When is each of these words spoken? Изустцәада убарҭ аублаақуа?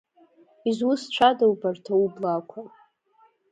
Изустцәада 0.69 1.45
убарҭ 1.51 1.85
аублаақуа? 1.93 2.61